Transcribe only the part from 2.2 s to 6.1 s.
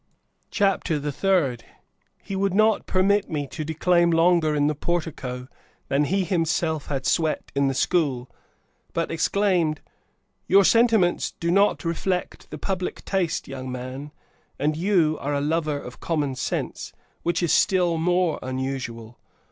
He would not permit me to declaim longer in the portico than